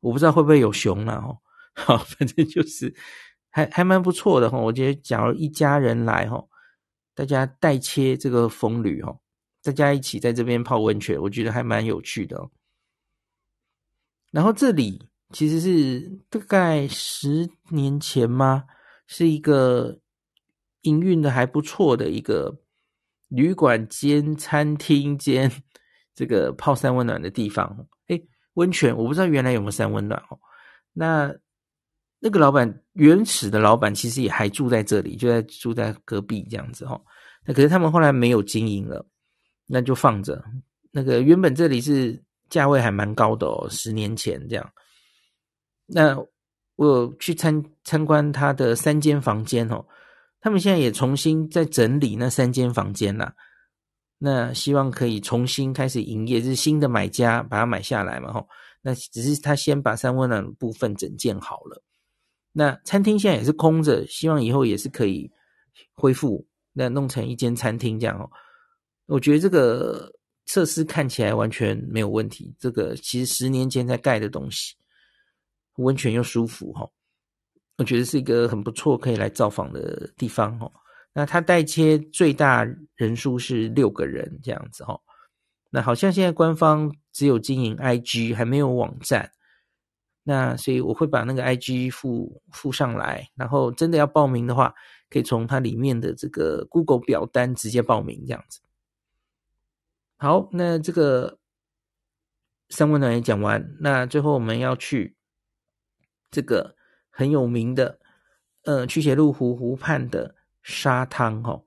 [0.00, 1.38] 我不知道会不会有熊啊吼。
[1.76, 2.92] 好，反正就是
[3.50, 4.60] 还还蛮不错的吼。
[4.60, 6.50] 我觉得假如一家人来吼，
[7.14, 9.20] 大家代切这个风吕哦，
[9.62, 12.50] 大家一起在这边泡温泉，我觉得还蛮有趣的哦。
[14.30, 15.06] 然后这里。
[15.32, 18.64] 其实是大概十年前吗？
[19.06, 19.96] 是一个
[20.80, 22.52] 营运的还不错的一个
[23.28, 25.48] 旅馆兼餐厅兼
[26.16, 27.86] 这个泡三温暖的地方。
[28.08, 28.20] 诶，
[28.54, 30.38] 温泉我不知道原来有没有三温暖哦。
[30.92, 31.32] 那
[32.18, 37.00] 那个老板原始的老板其实也还住在这里，就在住在隔壁这样子哦。
[37.46, 39.06] 那可是他们后来没有经营了，
[39.70, 40.44] 那就放着。
[40.90, 44.72] 那个原本这里是价位还蛮高的哦，十年前这样。
[45.86, 46.18] 那
[46.74, 49.86] 我有去参参观他的三间房间哦，
[50.40, 53.32] 他们现在也重新在整理那三间房间啦。
[54.18, 58.48] 那希望可以重新开始营业，是新的买家把它买下来嘛吼。
[58.82, 61.82] 那只是他先把三温暖部分整建好了。
[62.52, 65.30] 那餐厅现在也是空着，希望以后也是可以
[65.94, 68.28] 恢复，那弄成一间餐厅这样哦。
[69.10, 70.12] 我觉得这个
[70.46, 74.76] 设施看起来完全没有问题，这个其实十年前才盖的东西。
[75.76, 76.88] 温泉又舒服哈，
[77.78, 80.70] 我觉得是一个很不错可以来造访的地方哈。
[81.12, 85.00] 那它代切最大人数是六个人这样子哈。
[85.70, 89.30] 那好像现在官方只有经营 IG，还没有网站。
[90.22, 94.72] 那所以我会把那个 IG 附附上来，然后真的要报名的话，
[95.08, 98.60] 可以从它里面的这个 Google 表单直接报名这样子。
[100.22, 101.38] 好，那这个
[102.68, 105.16] 三温暖也讲完，那最后我们要去。
[106.30, 106.76] 这个
[107.08, 107.98] 很有名的，
[108.64, 111.64] 呃，驱邪路湖湖畔的沙滩哈，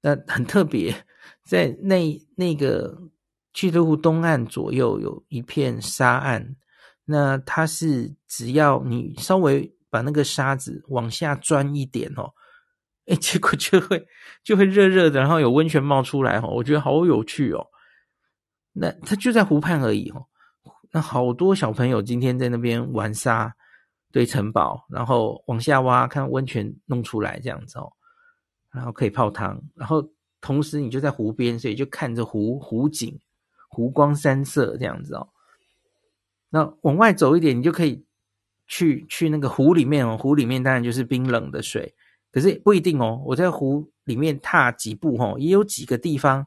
[0.00, 1.04] 那很特别，
[1.44, 3.10] 在那那个
[3.52, 6.56] 驱邪路东岸左右有一片沙岸，
[7.04, 12.32] 那它是只要你稍微把那个沙子往下钻一点哦，
[13.06, 14.06] 哎，结果就会
[14.44, 17.66] 就会热热的，然后有温泉冒出来哈，我觉得好有趣哦。
[18.72, 20.26] 那它就在湖畔而已哦。
[20.92, 23.54] 那好多小朋友今天在那边玩沙
[24.12, 27.92] 堆城堡，然后往下挖看温泉弄出来这样子哦，
[28.70, 30.06] 然后可以泡汤，然后
[30.40, 33.18] 同时你就在湖边，所以就看着湖湖景，
[33.68, 35.28] 湖光山色这样子哦。
[36.50, 38.04] 那往外走一点，你就可以
[38.66, 41.94] 去去那个湖里面哦，湖里面当然就是冰冷的水，
[42.32, 43.22] 可是不一定哦。
[43.24, 46.44] 我在湖里面踏几步哦，也有几个地方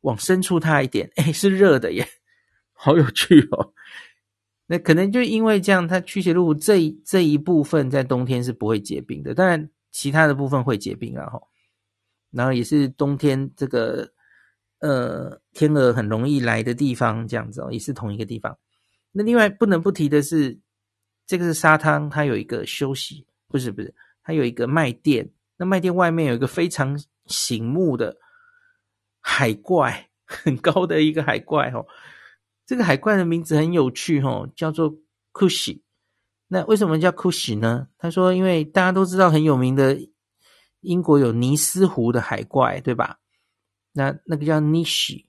[0.00, 2.08] 往深处踏一点， 哎，是热的耶。
[2.72, 3.72] 好有趣哦！
[4.66, 11.26] 那可能就因为这样，它驱邪路这这一部分在冬天是不会结冰的，当然其他的部分会结冰啊。
[11.26, 11.40] 哈，
[12.32, 14.10] 然后也是冬天这个
[14.80, 18.58] 呃天鹅很容易来的地方，这样子哦，也是同一个地方。
[19.12, 20.58] 那另外不能不提的是，
[21.24, 25.30] 这个是沙滩，它有一个休息，不是不是，它有一个卖店。
[25.56, 28.16] 那卖店外面有一个非常醒目的
[29.20, 31.86] 海怪，很高的一个海怪哦。
[32.66, 34.94] 这个海怪的名字很有趣哦，叫做
[35.32, 35.82] Kushi。
[36.48, 37.88] 那为什么叫 Kushi 呢？
[37.98, 39.98] 他说，因为大家都知道很有名的
[40.80, 43.20] 英国有尼斯湖的海怪，对吧？
[43.92, 45.26] 那那个叫 Nishi。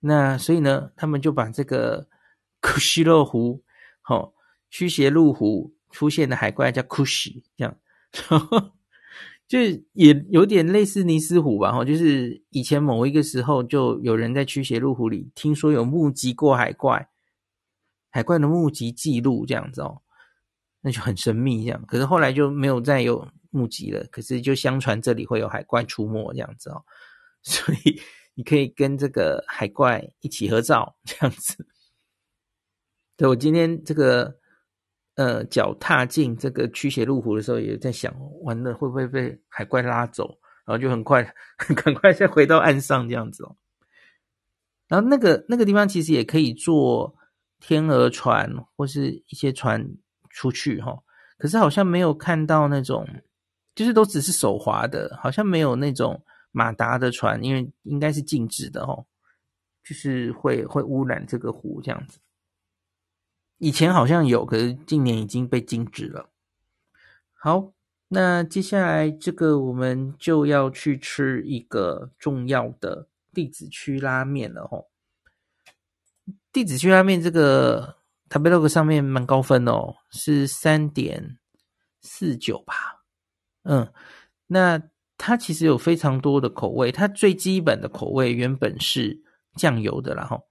[0.00, 2.08] 那所以呢，他们就把这个
[2.62, 3.64] Kushi 洛湖，
[4.08, 4.32] 哦，
[4.70, 7.76] 驱邪路湖出现的海怪叫 Kushi，这样。
[9.48, 9.60] 就
[9.92, 17.08] 也有点类似尼斯湖吧，哈，就是以前某一个时候，就有人在驱邪路湖里听说有目击过海怪，
[18.10, 20.02] 海怪的目击记录这样子哦，
[20.80, 21.84] 那就很神秘这样。
[21.86, 26.82] 可是后来就没有再有目击了，可是就相传这里会有海怪出没这样子哦，
[27.44, 28.00] 所以
[28.34, 31.68] 你可以跟这个海怪一起合照这样子。
[33.16, 34.40] 对，我今天这个。
[35.16, 40.38] 呃，脚踏进这个驱邪路湖的时候，也在想，完了会不会被海怪拉走？
[40.64, 41.22] 然后就很快，
[41.76, 43.56] 赶快再回到岸上这样子哦。
[44.88, 47.14] 然后那个那个地方其实也可以坐
[47.60, 49.88] 天鹅船或是一些船
[50.28, 50.98] 出去哈，
[51.38, 53.08] 可是好像没有看到那种，
[53.74, 59.06] 就是都只是手划的，好像没有那种马达的船，因为应该是禁止的哦，
[59.82, 62.18] 就是会会污染这个湖这样子。
[63.58, 66.30] 以前好像有，可是近年已经被禁止了。
[67.32, 67.72] 好，
[68.08, 74.88] 那接下来这个我们就要去吃一个重要的地子区拉面了吼。
[76.52, 77.96] 地子区拉面这个
[78.28, 81.38] Tablog 上面蛮高分哦，是三点
[82.00, 83.04] 四九吧。
[83.62, 83.92] 嗯，
[84.46, 84.82] 那
[85.16, 89.22] 它其实有非常多的口味，它最基本的口味原本是
[89.54, 90.46] 酱油的啦吼。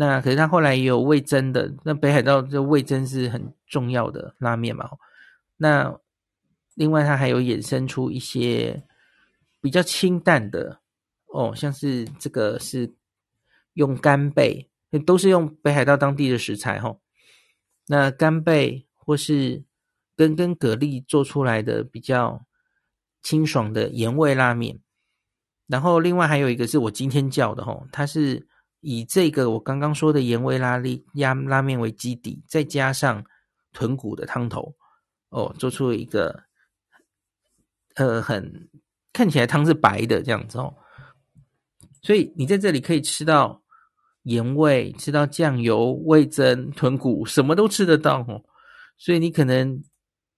[0.00, 4.88] 那可是他后来也有味噌的，那北海道这味噌是很重要的拉面嘛。
[5.56, 5.98] 那
[6.76, 8.84] 另外他还有衍生出一些
[9.60, 10.78] 比较清淡的
[11.26, 12.94] 哦，像是这个是
[13.72, 14.70] 用干贝，
[15.04, 16.96] 都是用北海道当地的食材哈。
[17.88, 19.64] 那干贝或是
[20.14, 22.46] 跟跟蛤蜊做出来的比较
[23.20, 24.78] 清爽的盐味拉面，
[25.66, 28.46] 然后另外还有一个是我今天叫的哈，它是。
[28.80, 33.24] 以这个我刚刚说的盐味拉力压拉面为基底，再加上
[33.72, 34.74] 豚骨的汤头，
[35.30, 36.44] 哦，做出了一个
[37.96, 38.68] 呃很
[39.12, 40.74] 看起来汤是白的这样子哦。
[42.02, 43.60] 所以你在这里可以吃到
[44.22, 48.42] 盐味，吃到酱油、味增、豚骨，什么都吃得到哦。
[48.96, 49.82] 所以你可能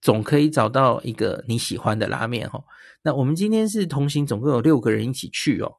[0.01, 2.63] 总可以找到一个你喜欢的拉面哦。
[3.03, 5.71] 那我们今天是同行，总共有六个人一起去哦。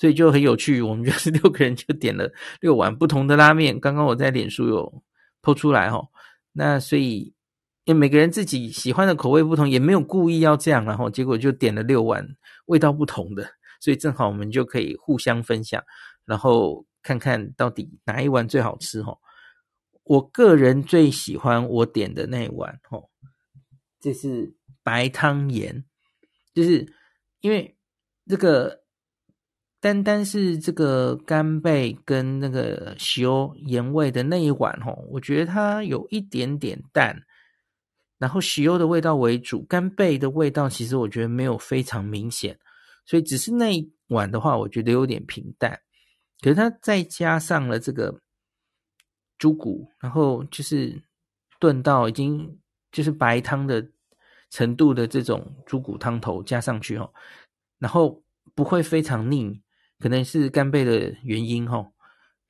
[0.00, 2.32] 所以就很有趣，我们就是六个人就点了
[2.62, 3.78] 六碗不同的拉面。
[3.78, 5.02] 刚刚我在脸书有
[5.42, 6.08] po 出来齁，
[6.52, 7.34] 那所以
[7.84, 12.26] 因为每个人自己喜欢的口味不同，也没有故意要这样，然后结果就点了六碗
[12.64, 13.46] 味道不同的，
[13.78, 15.84] 所以正好我们就可以互相分享，
[16.24, 19.18] 然后看看到底哪一碗最好吃齁。
[20.04, 23.06] 我个人最喜欢我点的那一碗齁，
[24.00, 25.84] 这是白汤盐，
[26.54, 26.90] 就是
[27.42, 27.76] 因为
[28.26, 28.79] 这个。
[29.80, 37.18] 单单是这个干贝跟那个塩盐味的那一碗吼，我觉得它有一点点淡，
[38.18, 42.58] 然后塩的味道为主，干贝的味道其实我觉得没有非常明显，
[43.06, 45.80] 所以只是那一碗的话，我觉得有点平淡。
[46.42, 48.20] 可是它再加上了这个
[49.38, 51.02] 猪骨，然后就是
[51.58, 52.60] 炖到已经
[52.92, 53.90] 就是白汤的
[54.50, 57.14] 程度的这种猪骨汤头加上去吼，
[57.78, 58.22] 然后
[58.54, 59.58] 不会非常腻。
[60.00, 61.92] 可能是干贝的原因哈，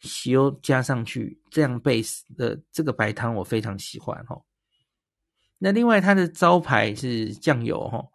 [0.00, 4.42] 塩加上去这样 base 的这个白汤我非常喜欢哈。
[5.58, 8.08] 那另外它的招牌是酱油哈，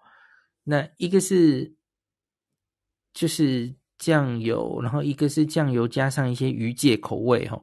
[0.63, 1.75] 那一个是
[3.13, 7.61] 就是酱油，然后一个是酱油加上一些鱼介口味哈。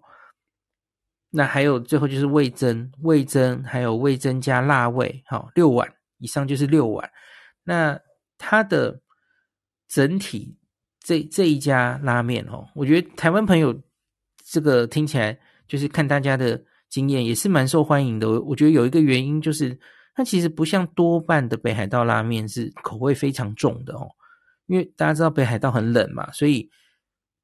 [1.31, 7.11] 那还有最后就是味增，味增还有味增加辣味，好，六碗以上就是六碗。
[7.65, 7.99] 那
[8.37, 9.01] 它的
[9.89, 10.59] 整体
[11.03, 13.79] 这这一家拉面哦，我觉得台湾朋友
[14.45, 18.41] 这个听起来就是看大家的经验也是蛮受欢迎的。
[18.43, 19.79] 我觉得有一个原因就是
[20.15, 24.09] 它其实不像多半的北海道拉面是口味非常重的哦，
[24.67, 26.71] 因为大家知道北海道很冷嘛，所以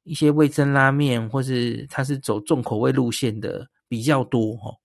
[0.04, 3.68] 一些味噌拉面或是它是走重口味路线的。
[3.90, 4.76] 比较多哦，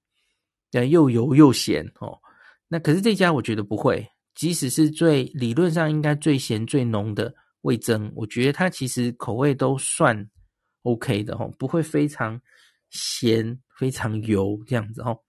[0.71, 2.17] 对，又油又咸哦。
[2.69, 10.30] 那可是这家我觉得不会，即使是最理论上应该最咸最浓的味增，我觉得它其实口味都算
[10.84, 12.39] OK 的哦，不会非常
[12.89, 15.20] 咸、非常油这样子哦。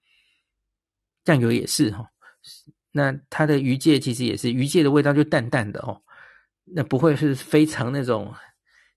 [1.25, 2.07] 酱油也是哈，
[2.93, 6.01] 那它的鱼介其实也是鱼介的味道就淡淡的哦，
[6.65, 8.33] 那不会是非常那种。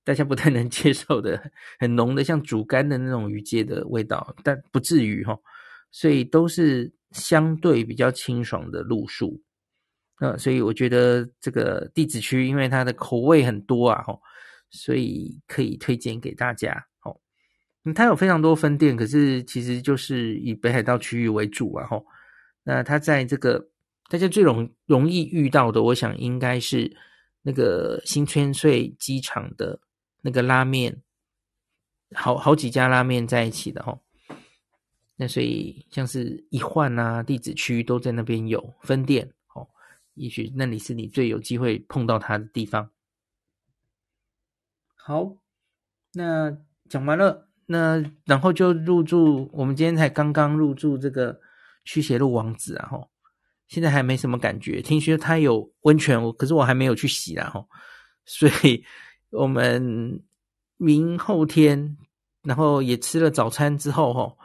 [0.04, 5.38] 大家不太能 接受的，很浓的，像煮干的那种鱼介的味道，但不至于哈，
[5.92, 9.44] 所以都是相对比较清爽的路数。
[10.20, 14.18] 那所以我觉得这个地址区，因为它的口味很多啊，哈，
[14.70, 16.88] 所以可以推荐给大家。
[17.04, 17.16] 哦，
[17.94, 22.02] 它有非常多分店，可是其实就是以北海道区域为主啊，哈。
[22.64, 23.70] 那它在这个
[24.10, 26.96] 大家最容容易遇到的，我想应该是
[27.42, 29.80] 那个新千岁机场的。
[30.20, 31.04] 那个拉面，
[32.14, 33.98] 好好几家拉面在一起的齁，
[35.16, 39.32] 那所以像是一换啊，地址区都在那边有分店，
[40.18, 42.90] 也许那里是你最有机会碰到它的地方。
[44.96, 45.38] 好，
[46.14, 46.58] 那
[46.90, 51.40] 讲完了，那然后就入住，我们今天才刚刚入住这个
[51.86, 53.08] 驱邪路王子啊，齁，
[53.68, 57.66] 现在还没什么感觉，听说它有温泉，我可是我还没有去洗啦，齁，
[58.26, 58.84] 所以。
[59.30, 60.24] 我们
[60.78, 61.98] 明后天，
[62.44, 64.38] 然后也吃了早餐之后，哈，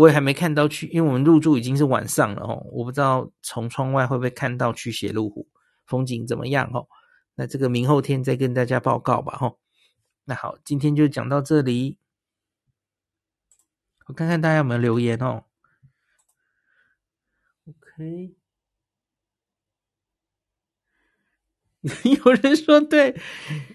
[0.00, 5.46] 我也还没看到去，因为我们入住已经是晚上了，哦，我不知道从窗外会不会看到去血路湖
[5.84, 6.88] 风景怎么样，哦，
[7.34, 9.52] 那这个明后天再跟大家报告吧，哈。
[10.24, 11.98] 那好，今天就讲到这里，
[14.06, 15.44] 我看看大家有没有留言哦。
[17.68, 18.36] OK。
[22.24, 23.20] 有人说对，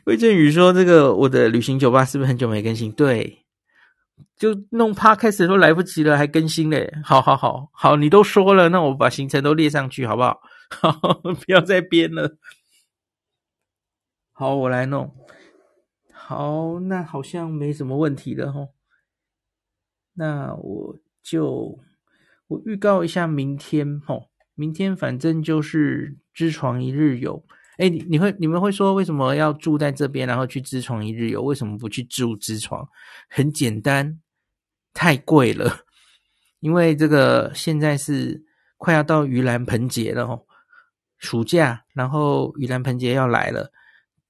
[0.06, 2.92] 魏振宇说这个我的旅行酒吧是不是很久没更新？
[2.92, 3.45] 对，
[4.36, 6.94] 就弄 Podcast 都来不及了，还更新嘞。
[7.04, 10.42] 好好好好，你都说了，那我把行程都列上去好不好？
[10.70, 10.92] 好，
[11.24, 12.38] 不要再编了。
[14.34, 15.16] 好，我来弄。
[16.12, 18.70] 好，那好像没什么问题了吼。
[20.14, 21.80] 那我就
[22.48, 27.46] 我预告一下明天吼，明天反正就是知床一日游。
[27.78, 31.42] 哎，你你会你们会说为什么要住在这边，然后去知床一日游？
[31.42, 32.88] 为什么不去住知床？
[33.30, 34.20] 很简单，
[34.94, 35.80] 太贵了。
[36.62, 38.44] 因为这个现在是
[38.78, 40.46] 快要到盂兰盆节了哦，
[41.18, 43.70] 暑假，然后盂兰盆节要来了，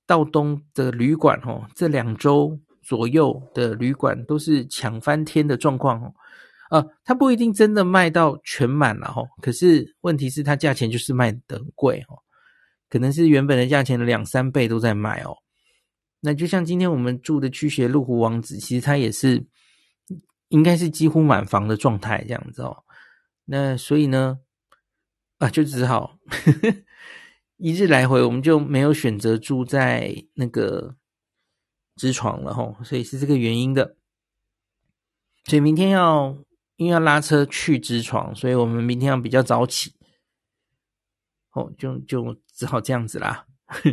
[0.05, 6.13] 道东的旅馆哦，这两周左右的旅馆都是抢翻天的状况哦。
[6.71, 12.24] 啊，它不一定真的卖到全满了哦，可是问题是它价钱就是卖得很贵哦。
[12.95, 15.35] 可能是原本的价钱的两三倍都在卖哦。
[16.21, 19.45] 那就像今天我们住的驱邪路虎王子，其实它也是
[20.47, 22.85] 应该是几乎满房的状态这样子哦。
[23.43, 24.39] 那所以呢，
[25.39, 26.73] 啊，就只好呵呵
[27.59, 30.95] 一日来回，我们就没有选择住在那个
[31.97, 32.77] 知床了吼。
[32.81, 33.97] 所以是这个原因的。
[35.43, 36.37] 所以明天要
[36.77, 39.91] 因为要拉车去知床，所以我们明天要比较早起。
[41.55, 43.47] 哦，就就只好这样子啦。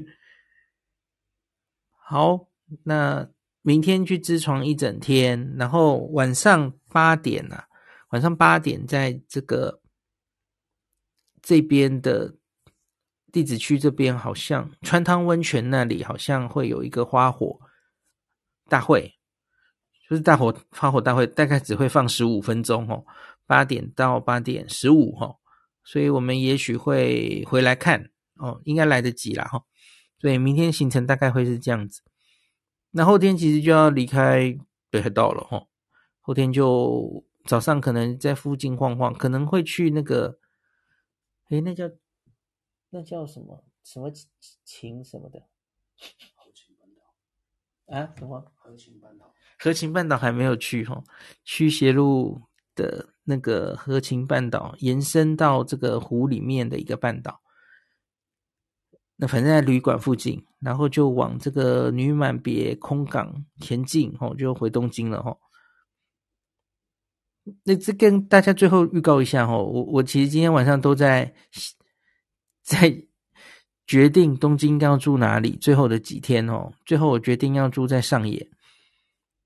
[1.94, 2.48] 好，
[2.82, 3.30] 那
[3.62, 7.68] 明天去支床一整天，然后晚上八点啊，
[8.10, 9.80] 晚上八点在这个
[11.40, 12.34] 这边的
[13.30, 17.60] 地址区这边，好像川汤温泉那里好像会有一个花火
[18.68, 19.14] 大会，
[20.08, 23.06] 就是大火花火大会，大概只会放十五分钟哦，
[23.46, 25.38] 八点到八点十五哦。
[25.84, 29.64] 所以我们也许会回来看哦，应该来得及啦哈。
[30.18, 32.02] 所以明天行程大概会是这样子。
[32.92, 34.56] 那后天其实就要离开
[34.90, 35.66] 北海道了哈。
[36.20, 40.38] 后天就早上可能在附近晃晃，可能会去那个，
[41.50, 41.90] 诶，那叫
[42.90, 44.12] 那叫什么什么
[44.64, 45.40] 晴什么的？
[46.36, 47.02] 和晴半岛
[47.98, 48.14] 啊？
[48.16, 48.52] 什么？
[48.54, 49.34] 和晴半岛？
[49.58, 51.02] 和晴半岛还没有去哈。
[51.44, 52.42] 驱邪路
[52.76, 53.11] 的。
[53.24, 57.40] 那个和琴半岛延伸到这个湖里面的一个半岛，
[59.16, 65.40] 那反正在旅馆附近，然后就往这个女满别空港前进，吼，就回东京了，吼。
[67.64, 71.34] 那这跟大家最后预告一下哦，我我其实今天晚上都在
[72.62, 73.04] 在
[73.84, 78.48] 决定东京要住哪里，最后的几天哦，最后我决定要住在上野，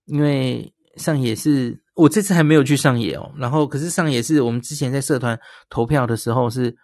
[0.05, 5.39] 因为上野是我这次还没有去上野哦，然后可是上野是我们之前在社团
[5.69, 6.77] 投票的时候是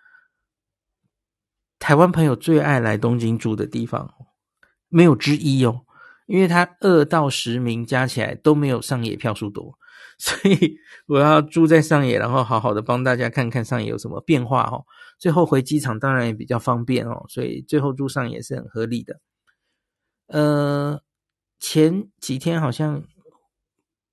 [1.79, 4.13] 台湾朋友最爱来东京住的地方，
[4.89, 5.83] 没有之一哦，
[6.27, 9.79] 因为他二到十名加起来都没有上野票数多。
[10.19, 14.85] 所以我要住在上野，然后好好的帮大家看看上野有什么变化哦。
[15.19, 19.21] 最后回机场当然也比较方便哦，所以最后住上野是很合理的。
[20.29, 21.03] 呃，
[21.59, 23.03] 前几天好像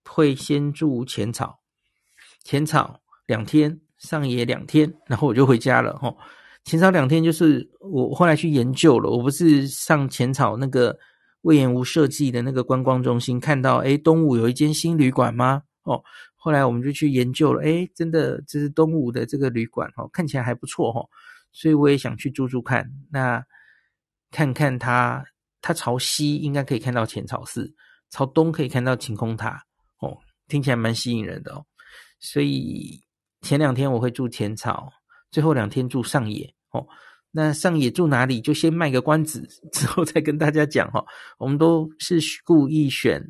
[0.09, 1.59] 会先住浅草，
[2.43, 6.17] 浅草两天，上野两天，然后我就回家了哦。
[6.65, 10.97] 浅草两天就是我后来去研究了，我不是上浅草那个
[11.41, 15.63] 魏延吾设计的那个观光中心看到，诶，东武有一间新旅馆吗？
[15.83, 16.03] 哦，
[16.35, 21.07] 后来我们就去研究了，诶，真的这是东武的这个旅馆哦，看起来还不错哦，
[21.51, 22.91] 所以我也想去住住看。
[23.09, 23.43] 那
[24.31, 25.23] 看看它，
[25.61, 27.73] 它朝西应该可以看到浅草寺，
[28.09, 29.65] 朝东可以看到晴空塔，
[30.49, 31.65] 听起来蛮吸引人的哦。
[32.19, 33.01] 所以
[33.41, 34.91] 前两天我会住浅草，
[35.31, 36.85] 最后两天住上野哦。
[37.31, 41.05] 那上野住哪里，就先卖个关子，之后再跟大家讲哈。
[41.37, 43.25] 我们都是故意选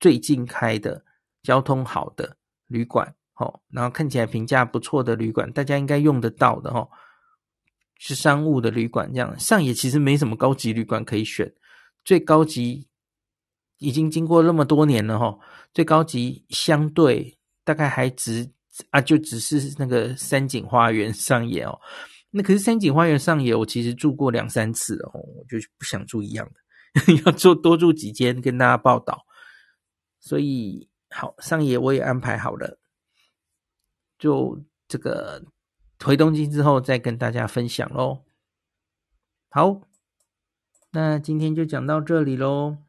[0.00, 1.04] 最近开的。
[1.42, 2.36] 交通好的
[2.66, 6.90] 旅馆，哦，然后看起来评价不错的旅馆，大家应该用得到的，哦，
[7.98, 9.08] 是商务的旅馆。
[9.12, 11.54] 这样上野其实没什么高级旅馆可以选，
[12.04, 12.88] 最高级
[13.78, 15.38] 已经经过那么多年了，哈，
[15.72, 18.50] 最高级相对大概还只
[18.90, 21.80] 啊，就只是那个三井花园上野哦。
[22.30, 29.24] 那可是三井花园上野，我其实住过两三次哦，我就不想住一样的， 要住多住几间跟大家报道，
[30.20, 30.88] 所以。
[31.08, 32.80] 好，上野我也安排好了，
[34.18, 35.42] 就这个
[36.04, 38.24] 回东京之后再跟大家分享喽。
[39.48, 39.82] 好，
[40.90, 42.85] 那今天就讲到这里喽。